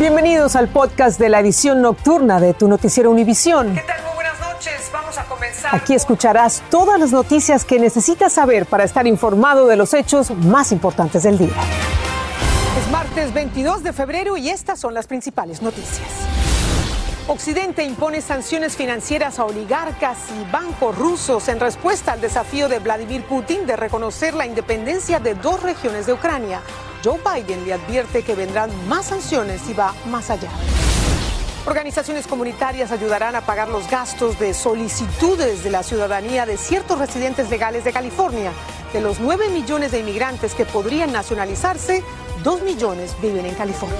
[0.00, 3.74] Bienvenidos al podcast de la edición nocturna de tu noticiero Univisión.
[3.74, 4.02] ¿Qué tal?
[4.02, 4.90] Muy buenas noches.
[4.90, 5.74] Vamos a comenzar.
[5.74, 10.72] Aquí escucharás todas las noticias que necesitas saber para estar informado de los hechos más
[10.72, 11.52] importantes del día.
[12.82, 16.29] Es martes 22 de febrero y estas son las principales noticias.
[17.28, 23.22] Occidente impone sanciones financieras a oligarcas y bancos rusos en respuesta al desafío de Vladimir
[23.24, 26.60] Putin de reconocer la independencia de dos regiones de Ucrania.
[27.04, 30.50] Joe Biden le advierte que vendrán más sanciones y va más allá.
[31.66, 37.50] Organizaciones comunitarias ayudarán a pagar los gastos de solicitudes de la ciudadanía de ciertos residentes
[37.50, 38.50] legales de California.
[38.92, 42.02] De los 9 millones de inmigrantes que podrían nacionalizarse,
[42.42, 43.98] 2 millones viven en California.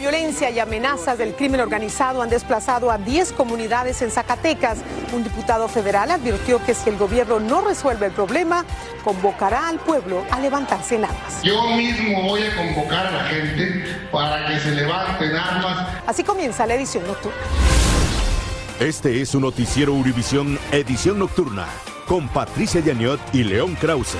[0.00, 4.78] Violencia y amenazas del crimen organizado han desplazado a 10 comunidades en Zacatecas.
[5.12, 8.64] Un diputado federal advirtió que si el gobierno no resuelve el problema,
[9.04, 11.42] convocará al pueblo a levantarse en armas.
[11.42, 15.88] Yo mismo voy a convocar a la gente para que se levanten armas.
[16.06, 17.38] Así comienza la edición nocturna.
[18.80, 21.66] Este es un noticiero Univisión Edición Nocturna
[22.06, 24.16] con Patricia Yaniot y León Krause.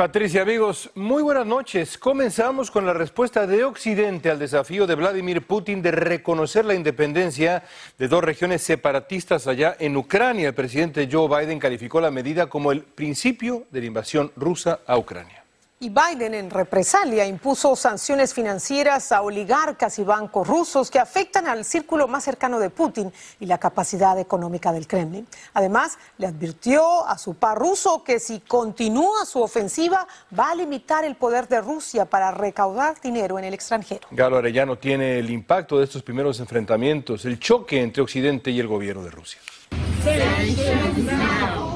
[0.00, 1.98] Patricia, amigos, muy buenas noches.
[1.98, 7.64] Comenzamos con la respuesta de Occidente al desafío de Vladimir Putin de reconocer la independencia
[7.98, 10.48] de dos regiones separatistas allá en Ucrania.
[10.48, 14.96] El presidente Joe Biden calificó la medida como el principio de la invasión rusa a
[14.96, 15.39] Ucrania.
[15.82, 21.64] Y Biden, en represalia, impuso sanciones financieras a oligarcas y bancos rusos que afectan al
[21.64, 25.26] círculo más cercano de Putin y la capacidad económica del Kremlin.
[25.54, 30.06] Además, le advirtió a su par ruso que si continúa su ofensiva,
[30.38, 34.06] va a limitar el poder de Rusia para recaudar dinero en el extranjero.
[34.10, 38.66] Galo Arellano tiene el impacto de estos primeros enfrentamientos, el choque entre Occidente y el
[38.66, 39.40] gobierno de Rusia.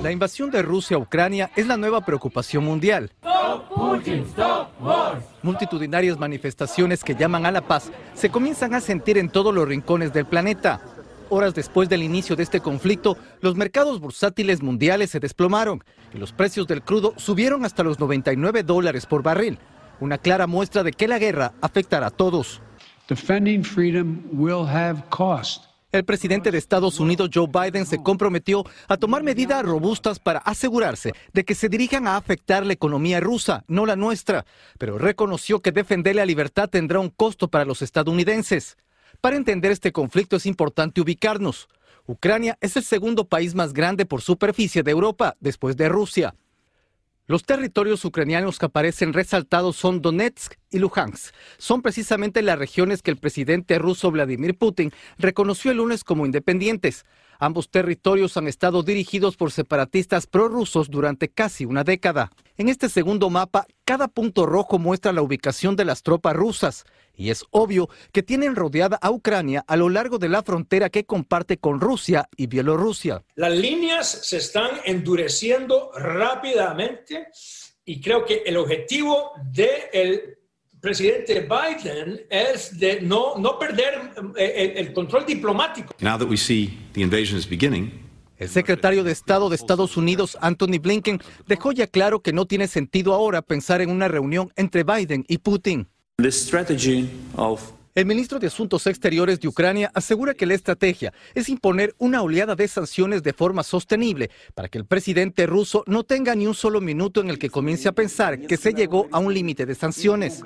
[0.02, 3.10] La invasión de Rusia a Ucrania es la nueva preocupación mundial.
[5.42, 10.12] Multitudinarias manifestaciones que llaman a la paz se comienzan a sentir en todos los rincones
[10.12, 10.80] del planeta.
[11.30, 15.82] Horas después del inicio de este conflicto, los mercados bursátiles mundiales se desplomaron
[16.12, 19.58] y los precios del crudo subieron hasta los 99 dólares por barril,
[20.00, 22.60] una clara muestra de que la guerra afectará a todos.
[23.08, 25.73] Defending freedom will have cost.
[25.94, 31.12] El presidente de Estados Unidos, Joe Biden, se comprometió a tomar medidas robustas para asegurarse
[31.32, 34.44] de que se dirijan a afectar la economía rusa, no la nuestra,
[34.76, 38.76] pero reconoció que defender la libertad tendrá un costo para los estadounidenses.
[39.20, 41.68] Para entender este conflicto es importante ubicarnos.
[42.06, 46.34] Ucrania es el segundo país más grande por superficie de Europa, después de Rusia.
[47.26, 51.34] Los territorios ucranianos que aparecen resaltados son Donetsk y Luhansk.
[51.56, 57.06] Son precisamente las regiones que el presidente ruso Vladimir Putin reconoció el lunes como independientes.
[57.38, 62.30] Ambos territorios han estado dirigidos por separatistas prorrusos durante casi una década.
[62.56, 66.84] En este segundo mapa, cada punto rojo muestra la ubicación de las tropas rusas.
[67.16, 71.04] Y es obvio que tienen rodeada a Ucrania a lo largo de la frontera que
[71.04, 73.22] comparte con Rusia y Bielorrusia.
[73.36, 77.28] Las líneas se están endureciendo rápidamente
[77.84, 80.38] y creo que el objetivo del
[80.84, 85.94] presidente Biden es de no, no perder eh, el, el control diplomático.
[86.00, 87.90] Now that we see the invasion is beginning,
[88.36, 92.68] el secretario de Estado de Estados Unidos, Anthony Blinken, dejó ya claro que no tiene
[92.68, 95.88] sentido ahora pensar en una reunión entre Biden y Putin.
[97.94, 102.56] El ministro de Asuntos Exteriores de Ucrania asegura que la estrategia es imponer una oleada
[102.56, 106.80] de sanciones de forma sostenible para que el presidente ruso no tenga ni un solo
[106.80, 110.42] minuto en el que comience a pensar que se llegó a un límite de sanciones.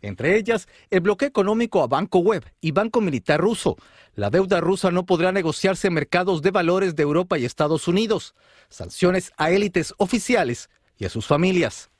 [0.00, 3.76] Entre ellas, el bloqueo económico a Banco Web y Banco Militar ruso.
[4.14, 8.36] La deuda rusa no podrá negociarse en mercados de valores de Europa y Estados Unidos.
[8.68, 11.90] Sanciones a élites oficiales y a sus familias.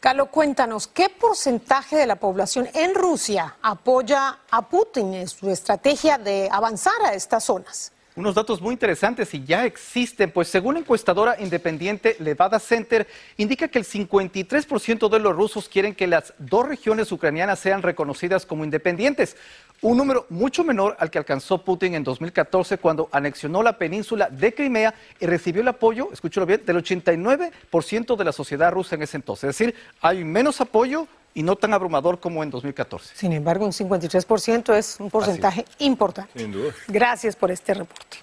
[0.00, 6.16] Carlos, cuéntanos, ¿qué porcentaje de la población en Rusia apoya a Putin en su estrategia
[6.16, 7.92] de avanzar a estas zonas?
[8.16, 13.06] Unos datos muy interesantes y ya existen, pues según la encuestadora independiente Levada Center,
[13.36, 18.46] indica que el 53% de los rusos quieren que las dos regiones ucranianas sean reconocidas
[18.46, 19.36] como independientes,
[19.82, 24.54] un número mucho menor al que alcanzó Putin en 2014 cuando anexionó la península de
[24.54, 29.16] Crimea y recibió el apoyo, escúchalo bien, del 89% de la sociedad rusa en ese
[29.16, 29.50] entonces.
[29.50, 33.14] Es decir, hay menos apoyo y no tan abrumador como en 2014.
[33.14, 36.38] Sin embargo, un 53% es un porcentaje importante.
[36.38, 36.72] Sin duda.
[36.88, 38.18] Gracias por este reporte.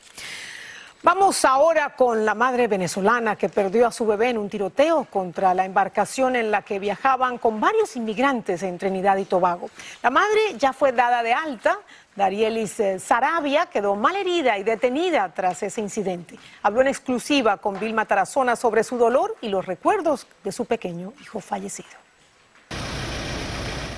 [1.07, 5.53] Vamos ahora con la madre venezolana que perdió a su bebé en un tiroteo contra
[5.53, 9.69] la embarcación en la que viajaban con varios inmigrantes en Trinidad y Tobago.
[10.03, 11.79] La madre ya fue dada de alta.
[12.13, 16.37] Darielis eh, Sarabia quedó malherida y detenida tras ese incidente.
[16.61, 21.13] Habló en exclusiva con Vilma Tarazona sobre su dolor y los recuerdos de su pequeño
[21.21, 21.87] hijo fallecido.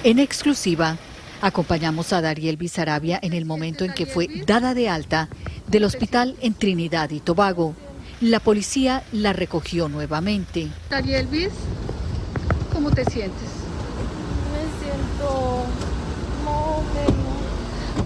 [0.04, 0.96] En exclusiva,
[1.42, 5.28] acompañamos a Dariel Sarabia en el momento en que fue dada de alta
[5.70, 7.76] del hospital en Trinidad y Tobago.
[8.22, 10.68] La policía la recogió nuevamente.
[10.90, 11.28] Dariel
[12.74, 13.50] ¿cómo te sientes?
[14.52, 15.66] Me siento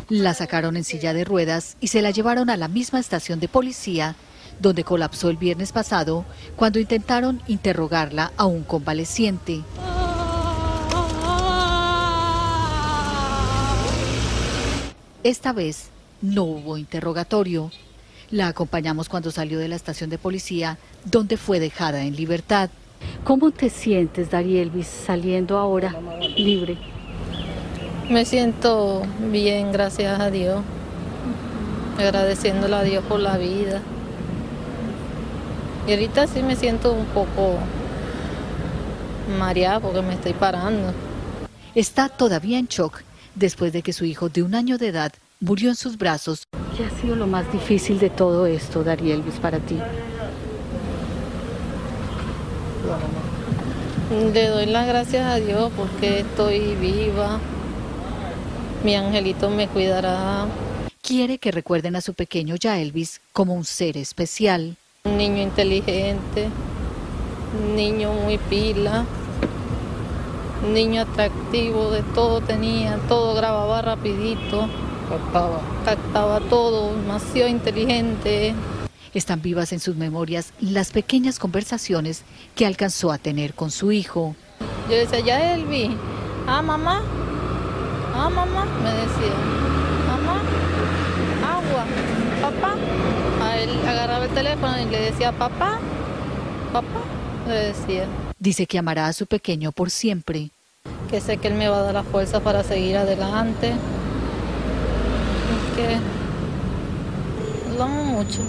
[0.09, 3.47] La sacaron en silla de ruedas y se la llevaron a la misma estación de
[3.47, 4.15] policía
[4.59, 6.25] donde colapsó el viernes pasado
[6.55, 9.61] cuando intentaron interrogarla a un convaleciente.
[15.23, 15.92] Esta vez
[16.23, 17.69] no hubo interrogatorio.
[18.31, 22.71] La acompañamos cuando salió de la estación de policía, donde fue dejada en libertad.
[23.25, 25.93] ¿Cómo te sientes, Darielvis, saliendo ahora
[26.35, 26.77] libre?
[28.09, 30.63] Me siento bien, gracias a Dios.
[31.99, 33.81] Agradeciéndole a Dios por la vida.
[35.85, 37.57] Y ahorita sí me siento un poco
[39.37, 40.93] mareada porque me estoy parando.
[41.75, 43.01] Está todavía en shock
[43.35, 45.11] después de que su hijo de un año de edad
[45.43, 46.47] murió en sus brazos.
[46.77, 49.77] ¿Qué ha sido lo más difícil de todo esto, Darielvis, para ti?
[54.33, 57.39] Le doy las gracias a Dios porque estoy viva.
[58.83, 60.45] Mi angelito me cuidará.
[61.01, 64.77] Quiere que recuerden a su pequeño Yaelvis como un ser especial.
[65.03, 66.47] Un niño inteligente,
[67.59, 69.05] un niño muy pila,
[70.73, 74.69] niño atractivo, de todo tenía, todo grababa rapidito.
[75.13, 75.61] Captaba.
[75.85, 78.55] Captaba todo, demasiado inteligente.
[79.13, 82.23] Están vivas en sus memorias las pequeñas conversaciones
[82.55, 84.35] que alcanzó a tener con su hijo.
[84.89, 85.95] Yo decía, ya Elvi,
[86.47, 87.03] ah mamá,
[88.15, 89.35] ah mamá, me decía,
[90.07, 90.41] mamá,
[91.47, 91.85] agua,
[92.41, 92.75] papá.
[93.43, 95.77] A él agarraba el teléfono y le decía, papá,
[96.71, 97.03] papá,
[97.47, 98.07] le decía.
[98.39, 100.49] Dice que amará a su pequeño por siempre.
[101.11, 103.75] Que sé que él me va a dar la fuerza para seguir adelante.
[105.75, 105.97] Que
[107.75, 108.41] lo amo mucho.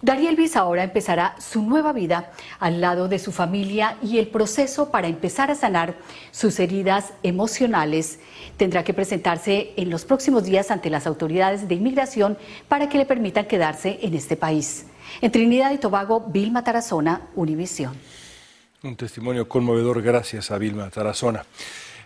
[0.00, 2.30] Dariel Viz ahora empezará su nueva vida
[2.60, 5.96] al lado de su familia y el proceso para empezar a sanar
[6.30, 8.20] sus heridas emocionales
[8.56, 12.38] tendrá que presentarse en los próximos días ante las autoridades de inmigración
[12.68, 14.86] para que le permitan quedarse en este país.
[15.20, 17.94] En Trinidad y Tobago, Vilma Tarazona, Univisión.
[18.82, 21.44] Un testimonio conmovedor gracias a Vilma Tarazona.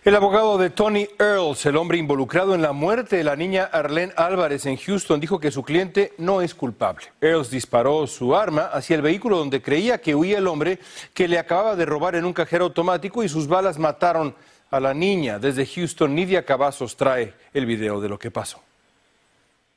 [0.05, 4.11] El abogado de Tony Earls, el hombre involucrado en la muerte de la niña Arlene
[4.17, 7.05] Álvarez en Houston, dijo que su cliente no es culpable.
[7.21, 10.79] Earls disparó su arma hacia el vehículo donde creía que huía el hombre
[11.13, 14.35] que le acababa de robar en un cajero automático y sus balas mataron
[14.71, 15.39] a la niña.
[15.39, 18.59] Desde Houston, Nidia Cavazos trae el video de lo que pasó.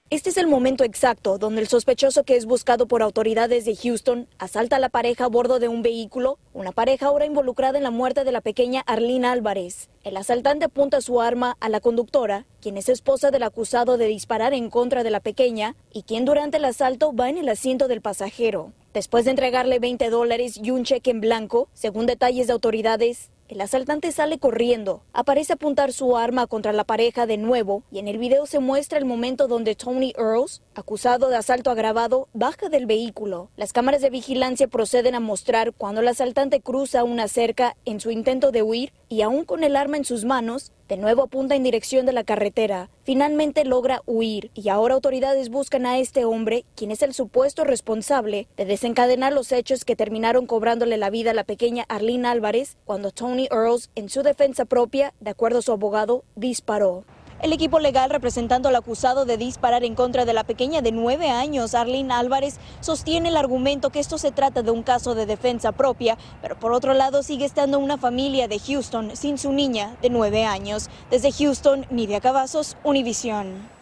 [0.08, 4.29] Este es el momento exacto donde el sospechoso que es buscado por autoridades de Houston
[4.38, 7.91] asalta a la pareja a bordo de un vehículo, una pareja ahora involucrada en la
[7.91, 9.88] muerte de la pequeña Arlene Álvarez.
[10.05, 14.55] El asaltante apunta su arma a la conductora, quien es esposa del acusado de disparar
[14.55, 18.00] en contra de la pequeña y quien durante el asalto va en el asiento del
[18.00, 18.70] pasajero.
[18.94, 23.60] Después de entregarle 20 dólares y un cheque en blanco, según detalles de autoridades, el
[23.60, 28.19] asaltante sale corriendo, aparece apuntar su arma contra la pareja de nuevo y en el
[28.19, 33.50] video se muestra el momento donde Tony Earls, acusado de asalto agravado, baja del vehículo.
[33.56, 38.10] Las cámaras de vigilancia proceden a mostrar cuando el asaltante cruza una cerca en su
[38.10, 41.62] intento de huir y aún con el arma en sus manos, de nuevo apunta en
[41.62, 42.90] dirección de la carretera.
[43.05, 48.48] Finalmente logra huir y ahora autoridades buscan a este hombre, quien es el supuesto responsable
[48.56, 53.10] de desencadenar los hechos que terminaron cobrándole la vida a la pequeña Arlene Álvarez cuando
[53.10, 57.05] Tony Earls, en su defensa propia, de acuerdo a su abogado, disparó.
[57.43, 61.28] El equipo legal representando al acusado de disparar en contra de la pequeña de nueve
[61.28, 65.72] años, Arlene Álvarez, sostiene el argumento que esto se trata de un caso de defensa
[65.72, 70.08] propia, pero por otro lado sigue estando una familia de Houston sin su niña de
[70.08, 70.88] nueve años.
[71.10, 73.75] Desde Houston, Nidia Cavazos, Univisión.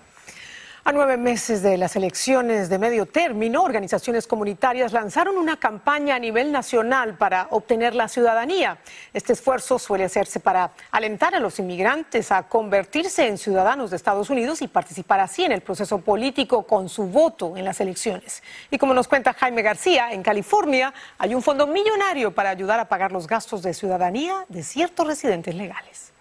[0.86, 6.18] A nueve meses de las elecciones de medio término, organizaciones comunitarias lanzaron una campaña a
[6.18, 8.76] nivel nacional para obtener la ciudadanía.
[9.14, 14.28] Este esfuerzo suele hacerse para alentar a los inmigrantes a convertirse en ciudadanos de Estados
[14.28, 18.42] Unidos y participar así en el proceso político con su voto en las elecciones.
[18.70, 22.90] Y como nos cuenta Jaime García, en California hay un fondo millonario para ayudar a
[22.90, 26.12] pagar los gastos de ciudadanía de ciertos residentes legales.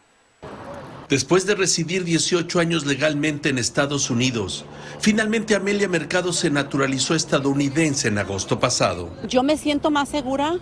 [1.14, 4.66] Después de residir 18 años legalmente en Estados Unidos,
[5.00, 9.16] finalmente Amelia Mercado se naturalizó estadounidense en agosto pasado.
[9.28, 10.58] Yo me siento más segura,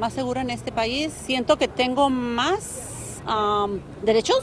[0.00, 1.12] más segura en este país.
[1.24, 4.42] Siento que tengo más um, derechos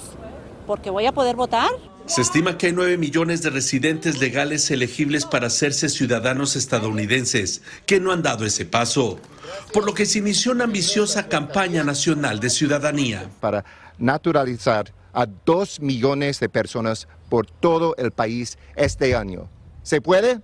[0.68, 1.70] porque voy a poder votar.
[2.06, 8.00] Se estima que hay 9 millones de residentes legales elegibles para hacerse ciudadanos estadounidenses que
[8.00, 9.20] no han dado ese paso,
[9.74, 13.30] por lo que se inició una ambiciosa campaña nacional de ciudadanía.
[13.42, 13.66] Para
[13.98, 19.50] naturalizar a 2 millones de personas por todo el país este año.
[19.84, 20.42] ¿Se puede?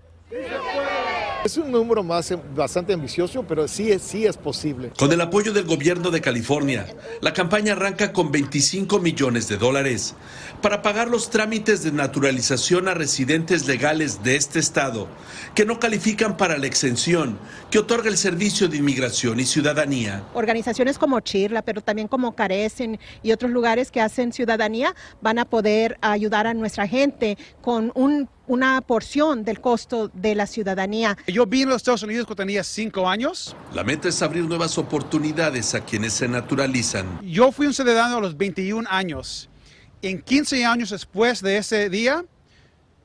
[1.46, 4.92] Es un número más, bastante ambicioso, pero sí es, sí es posible.
[4.98, 6.86] Con el apoyo del gobierno de California,
[7.22, 10.16] la campaña arranca con 25 millones de dólares
[10.62, 15.08] para pagar los trámites de naturalización a residentes legales de este estado
[15.56, 17.38] que no califican para la exención
[17.72, 20.24] que otorga el Servicio de Inmigración y Ciudadanía.
[20.34, 25.46] Organizaciones como Chirla, pero también como Carecen y otros lugares que hacen ciudadanía van a
[25.46, 31.18] poder ayudar a nuestra gente con un una porción del costo de la ciudadanía.
[31.28, 33.56] Yo vine a los Estados Unidos cuando tenía cinco años.
[33.74, 37.20] La meta es abrir nuevas oportunidades a quienes se naturalizan.
[37.24, 39.50] Yo fui un ciudadano a los 21 años.
[40.02, 42.24] En 15 años después de ese día,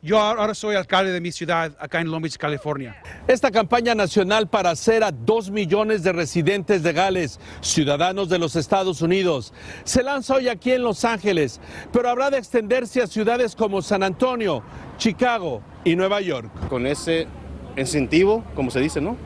[0.03, 3.01] yo ahora soy alcalde de mi ciudad, acá en Long Beach, California.
[3.29, 9.01] Esta campaña nacional para hacer a dos millones de residentes legales, ciudadanos de los Estados
[9.01, 9.55] Unidos,
[9.85, 11.61] se lanza hoy aquí en Los Ángeles,
[11.93, 14.65] pero habrá de extenderse a ciudades como San Antonio,
[14.99, 16.51] Chicago y Nueva York.
[16.69, 17.29] Con ese
[17.77, 19.17] incentivo, como se dice, ¿no?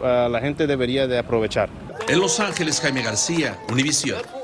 [0.00, 1.68] la gente debería de aprovechar.
[2.06, 4.37] En Los Ángeles, Jaime García, Univisión.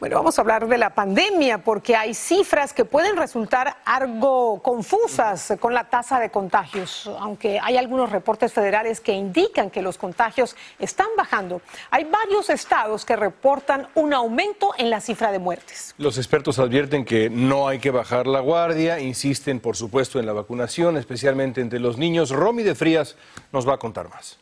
[0.00, 5.54] Bueno, vamos a hablar de la pandemia porque hay cifras que pueden resultar algo confusas
[5.58, 10.54] con la tasa de contagios, aunque hay algunos reportes federales que indican que los contagios
[10.78, 11.62] están bajando.
[11.90, 15.96] Hay varios estados que reportan un aumento en la cifra de muertes.
[15.98, 20.32] Los expertos advierten que no hay que bajar la guardia, insisten por supuesto en la
[20.32, 22.30] vacunación, especialmente entre los niños.
[22.30, 23.16] Romy de Frías
[23.50, 24.38] nos va a contar más.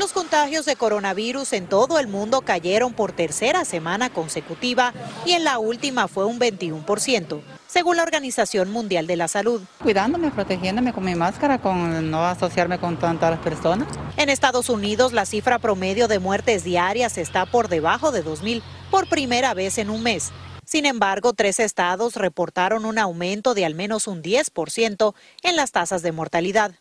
[0.00, 4.94] Los contagios de coronavirus en todo el mundo cayeron por tercera semana consecutiva
[5.26, 9.60] y en la última fue un 21%, según la Organización Mundial de la Salud.
[9.82, 13.88] Cuidándome, protegiéndome con mi máscara, con no asociarme con tantas personas.
[14.16, 19.06] En Estados Unidos, la cifra promedio de muertes diarias está por debajo de 2.000 por
[19.06, 20.32] primera vez en un mes.
[20.64, 26.00] Sin embargo, tres estados reportaron un aumento de al menos un 10% en las tasas
[26.00, 26.72] de mortalidad.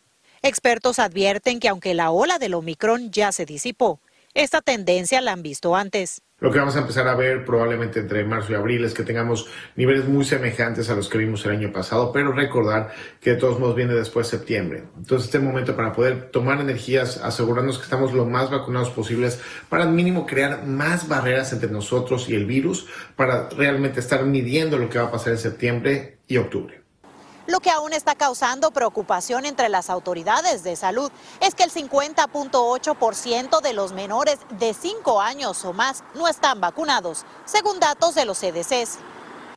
[0.42, 4.00] Expertos advierten que aunque la ola del Omicron ya se disipó,
[4.34, 6.22] esta tendencia la han visto antes.
[6.40, 9.48] Lo que vamos a empezar a ver probablemente entre marzo y abril es que tengamos
[9.76, 13.60] niveles muy semejantes a los que vimos el año pasado, pero recordar que de todos
[13.60, 14.84] modos viene después de septiembre.
[14.96, 19.84] Entonces este momento para poder tomar energías, asegurarnos que estamos lo más vacunados posibles, para
[19.84, 24.90] al mínimo crear más barreras entre nosotros y el virus, para realmente estar midiendo lo
[24.90, 26.79] que va a pasar en septiembre y octubre.
[27.50, 31.10] Lo que aún está causando preocupación entre las autoridades de salud
[31.42, 37.26] es que el 50.8% de los menores de 5 años o más no están vacunados,
[37.46, 39.00] según datos de los CDCs.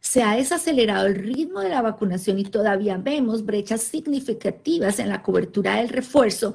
[0.01, 5.23] Se ha desacelerado el ritmo de la vacunación y todavía vemos brechas significativas en la
[5.23, 6.55] cobertura del refuerzo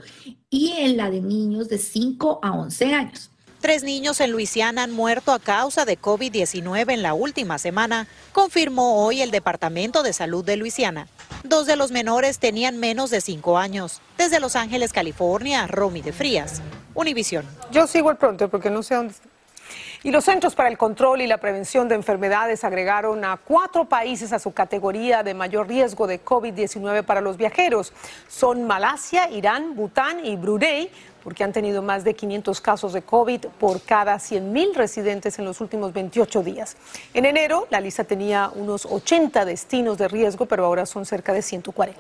[0.49, 3.29] y en la de niños de 5 a 11 años.
[3.59, 9.03] Tres niños en Luisiana han muerto a causa de COVID-19 en la última semana, confirmó
[9.03, 11.07] hoy el Departamento de Salud de Luisiana.
[11.43, 13.99] Dos de los menores tenían menos de cinco años.
[14.15, 16.61] Desde Los Ángeles, California, Romy de Frías,
[16.93, 17.45] Univisión.
[17.71, 19.15] Yo sigo el pronto porque no sé dónde.
[20.03, 24.31] Y los Centros para el Control y la Prevención de Enfermedades agregaron a cuatro países
[24.31, 27.91] a su categoría de mayor riesgo de COVID-19 para los viajeros.
[28.27, 30.91] Son Malasia, Irán, Bután y Brunei,
[31.27, 35.59] porque han tenido más de 500 casos de COVID por cada 100.000 residentes en los
[35.59, 36.77] últimos 28 días.
[37.13, 41.41] En enero, la lista tenía unos 80 destinos de riesgo, pero ahora son cerca de
[41.41, 41.99] 140.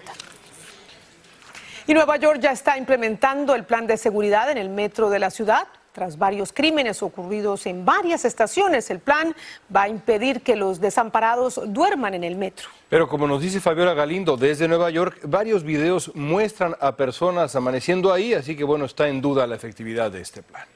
[1.87, 5.29] Y Nueva York ya está implementando el plan de seguridad en el metro de la
[5.29, 5.67] ciudad.
[5.97, 9.35] Tras varios crímenes ocurridos en varias estaciones, el plan
[9.75, 12.69] va a impedir que los desamparados duerman en el metro.
[12.87, 18.13] Pero como nos dice Fabiola Galindo desde Nueva York, varios videos muestran a personas amaneciendo
[18.13, 20.67] ahí, así que bueno, está en duda la efectividad de este plan.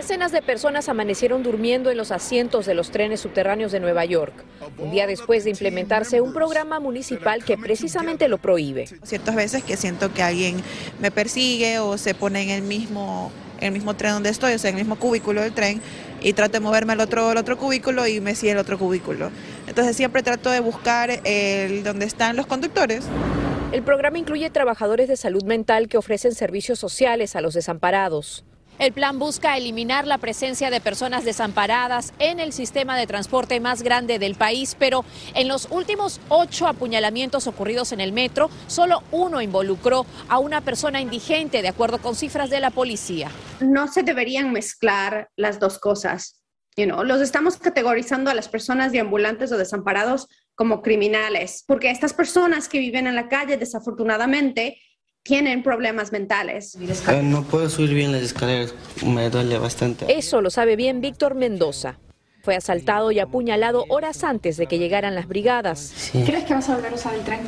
[0.00, 4.32] Decenas de personas amanecieron durmiendo en los asientos de los trenes subterráneos de Nueva York,
[4.78, 8.86] un día después de implementarse un programa municipal que precisamente lo prohíbe.
[9.02, 10.62] Ciertas veces que siento que alguien
[11.00, 13.30] me persigue o se pone en el mismo,
[13.60, 15.82] el mismo tren donde estoy, o sea, en el mismo cubículo del tren,
[16.22, 19.30] y trato de moverme al otro, al otro cubículo y me sigue el otro cubículo.
[19.66, 23.04] Entonces siempre trato de buscar el donde están los conductores.
[23.72, 28.46] El programa incluye trabajadores de salud mental que ofrecen servicios sociales a los desamparados.
[28.80, 33.82] El plan busca eliminar la presencia de personas desamparadas en el sistema de transporte más
[33.82, 39.42] grande del país, pero en los últimos ocho apuñalamientos ocurridos en el metro, solo uno
[39.42, 43.30] involucró a una persona indigente, de acuerdo con cifras de la policía.
[43.60, 46.42] No se deberían mezclar las dos cosas.
[46.74, 52.14] You know, los estamos categorizando a las personas deambulantes o desamparados como criminales, porque estas
[52.14, 54.78] personas que viven en la calle, desafortunadamente,
[55.22, 56.76] tienen problemas mentales.
[57.08, 58.74] Eh, no puedo subir bien las escaleras,
[59.04, 60.06] me duele bastante.
[60.16, 61.98] Eso lo sabe bien Víctor Mendoza.
[62.42, 66.10] Fue asaltado y apuñalado horas antes de que llegaran las brigadas.
[66.12, 67.40] ¿Crees que vas a volver a usar el tren?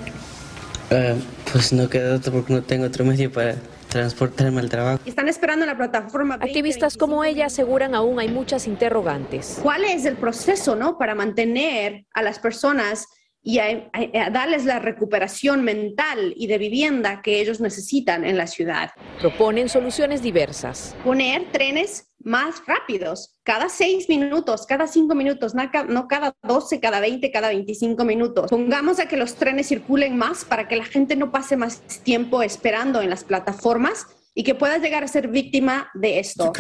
[0.90, 1.14] Eh,
[1.50, 3.56] pues no queda otro porque no tengo otro medio para
[3.88, 5.00] transportarme al trabajo.
[5.06, 6.34] Están esperando la plataforma.
[6.34, 9.58] Activistas como ella aseguran aún hay muchas interrogantes.
[9.62, 13.06] ¿Cuál es el proceso, no, para mantener a las personas
[13.42, 18.46] y a, a, darles la recuperación mental y de vivienda que ellos necesitan en la
[18.46, 18.90] ciudad.
[19.20, 20.94] Proponen soluciones diversas.
[21.04, 27.30] Poner trenes más rápidos, cada seis minutos, cada cinco minutos, no cada 12, cada 20,
[27.32, 28.50] cada 25 minutos.
[28.50, 32.42] Pongamos a que los trenes circulen más para que la gente no pase más tiempo
[32.42, 36.52] esperando en las plataformas y que pueda llegar a ser víctima de esto.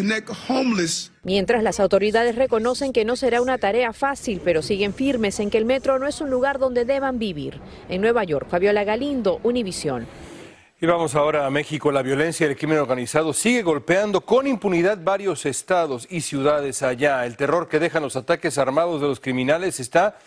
[1.22, 5.58] Mientras las autoridades reconocen que no será una tarea fácil, pero siguen firmes en que
[5.58, 7.60] el metro no es un lugar donde deban vivir.
[7.88, 10.06] En Nueva York, Fabiola Galindo, Univisión.
[10.80, 11.92] Y vamos ahora a México.
[11.92, 17.24] La violencia y el crimen organizado sigue golpeando con impunidad varios estados y ciudades allá.
[17.24, 20.18] El terror que dejan los ataques armados de los criminales está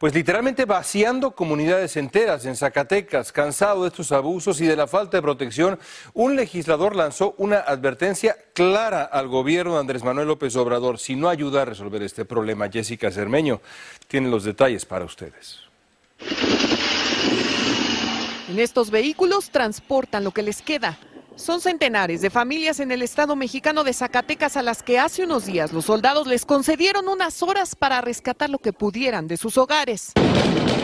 [0.00, 3.32] pues literalmente vaciando comunidades enteras en Zacatecas.
[3.32, 5.78] Cansado de estos abusos y de la falta de protección,
[6.14, 10.98] un legislador lanzó una advertencia clara al gobierno de Andrés Manuel López Obrador.
[10.98, 13.60] Si no ayuda a resolver este problema, Jessica Cermeño
[14.08, 15.58] tiene los detalles para ustedes.
[18.48, 20.98] En estos vehículos transportan lo que les queda.
[21.40, 25.46] Son centenares de familias en el estado mexicano de Zacatecas a las que hace unos
[25.46, 30.12] días los soldados les concedieron unas horas para rescatar lo que pudieran de sus hogares,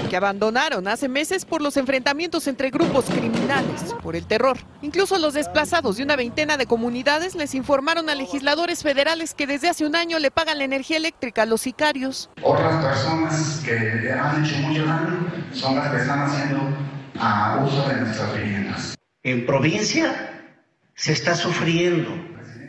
[0.09, 4.57] que abandonaron hace meses por los enfrentamientos entre grupos criminales, por el terror.
[4.81, 9.69] Incluso los desplazados de una veintena de comunidades les informaron a legisladores federales que desde
[9.69, 12.31] hace un año le pagan la energía eléctrica a los sicarios.
[12.43, 16.61] Otras personas que han hecho mucho daño son las que están haciendo
[17.21, 18.95] a uso de nuestras viviendas.
[19.23, 20.33] En provincia
[20.97, 22.09] se está sufriendo.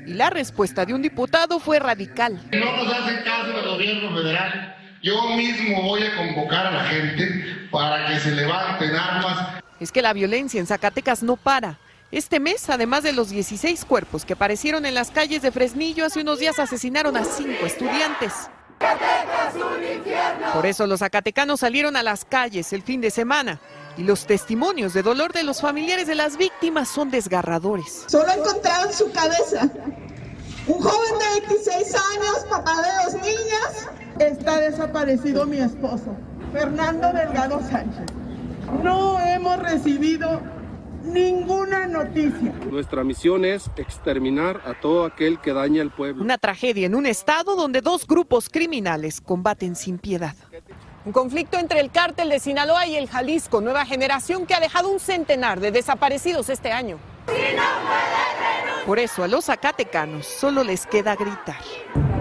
[0.06, 2.40] Y la respuesta de un diputado fue radical.
[2.52, 4.76] No nos hace caso el gobierno federal.
[5.02, 9.64] Yo mismo voy a convocar a la gente para que se levanten armas.
[9.80, 11.80] Es que la violencia en Zacatecas no para.
[12.12, 16.22] Este mes, además de los 16 cuerpos que aparecieron en las calles de Fresnillo, hace
[16.22, 18.34] unos días asesinaron a cinco estudiantes.
[20.54, 23.60] Por eso los zacatecanos salieron a las calles el fin de semana
[23.98, 28.06] y los testimonios de dolor de los familiares de las víctimas son desgarradores.
[28.08, 29.70] Solo encontraron su cabeza.
[30.68, 33.90] Un joven de 26 años, papá de dos niñas.
[34.20, 36.16] Está desaparecido mi esposo,
[36.52, 38.06] Fernando Delgado Sánchez.
[38.84, 40.42] No hemos recibido
[41.04, 42.54] ninguna noticia.
[42.70, 46.24] Nuestra misión es exterminar a todo aquel que daña al pueblo.
[46.24, 50.36] Una tragedia en un estado donde dos grupos criminales combaten sin piedad.
[51.08, 54.90] Un conflicto entre el cártel de Sinaloa y el Jalisco, nueva generación que ha dejado
[54.90, 57.00] un centenar de desaparecidos este año.
[58.86, 61.62] Por eso a los zacatecanos solo les queda gritar.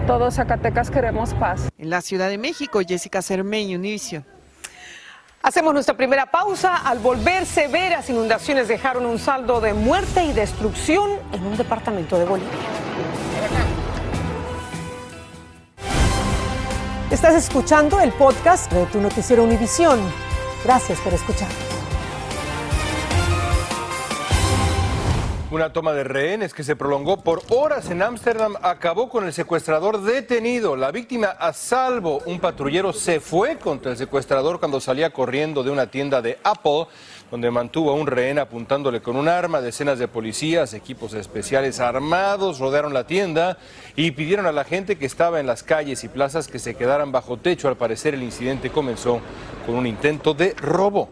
[0.07, 1.67] Todos Zacatecas queremos paz.
[1.77, 4.25] En la Ciudad de México, Jessica Cermeño, Univision.
[5.41, 6.77] Hacemos nuestra primera pausa.
[6.77, 12.23] Al volver, severas inundaciones dejaron un saldo de muerte y destrucción en un departamento de
[12.23, 12.76] Bolivia.
[17.17, 19.99] Estás escuchando el podcast de tu noticiero Univisión.
[20.63, 21.49] Gracias por escuchar.
[25.49, 30.01] Una toma de rehenes que se prolongó por horas en Ámsterdam acabó con el secuestrador
[30.03, 30.75] detenido.
[30.75, 32.21] La víctima a salvo.
[32.27, 36.85] Un patrullero se fue contra el secuestrador cuando salía corriendo de una tienda de Apple,
[37.31, 39.61] donde mantuvo a un rehén apuntándole con un arma.
[39.61, 43.57] Decenas de policías, equipos especiales armados rodearon la tienda
[43.95, 47.11] y pidieron a la gente que estaba en las calles y plazas que se quedaran
[47.11, 47.67] bajo techo.
[47.67, 49.19] Al parecer el incidente comenzó
[49.65, 51.09] con un intento de robo.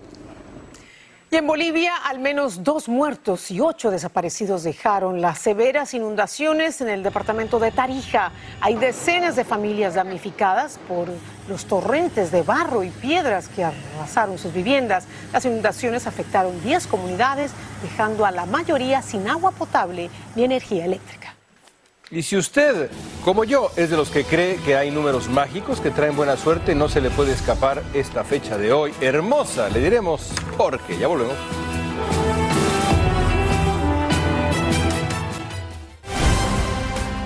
[1.36, 6.88] Y en Bolivia, al menos dos muertos y ocho desaparecidos dejaron las severas inundaciones en
[6.88, 8.32] el departamento de Tarija.
[8.62, 11.10] Hay decenas de familias damnificadas por
[11.50, 15.08] los torrentes de barro y piedras que arrasaron sus viviendas.
[15.34, 21.25] Las inundaciones afectaron 10 comunidades, dejando a la mayoría sin agua potable ni energía eléctrica.
[22.12, 22.92] Y si usted,
[23.24, 26.76] como yo, es de los que cree que hay números mágicos que traen buena suerte,
[26.76, 28.94] no se le puede escapar esta fecha de hoy.
[29.02, 31.36] Hermosa, le diremos porque ya volvemos.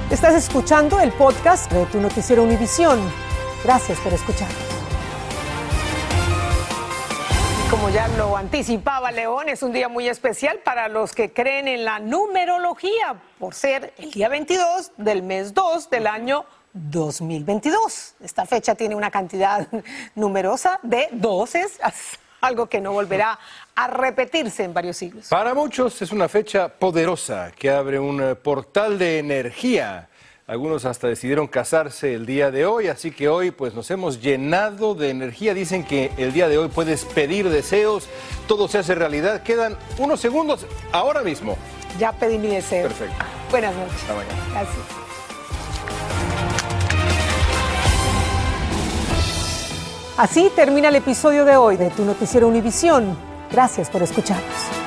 [0.10, 3.00] Estás escuchando el podcast de tu noticiero Univisión.
[3.64, 4.79] Gracias por escucharnos.
[7.80, 11.86] Como ya lo anticipaba León, es un día muy especial para los que creen en
[11.86, 18.16] la numerología, por ser el día 22 del mes 2 del año 2022.
[18.20, 19.66] Esta fecha tiene una cantidad
[20.16, 21.80] numerosa de doces,
[22.42, 23.40] algo que no volverá
[23.76, 25.30] a repetirse en varios siglos.
[25.30, 30.09] Para muchos es una fecha poderosa que abre un eh, portal de energía.
[30.50, 34.96] Algunos hasta decidieron casarse el día de hoy, así que hoy pues nos hemos llenado
[34.96, 35.54] de energía.
[35.54, 38.10] Dicen que el día de hoy puedes pedir deseos,
[38.48, 39.44] todo se hace realidad.
[39.44, 41.56] Quedan unos segundos ahora mismo.
[42.00, 42.88] Ya pedí mi deseo.
[42.88, 43.16] Perfecto.
[43.52, 43.94] Buenas noches.
[44.02, 44.36] Hasta mañana.
[44.50, 44.86] Gracias.
[50.18, 53.16] Así termina el episodio de hoy de Tu Noticiero Univisión.
[53.52, 54.79] Gracias por escucharnos.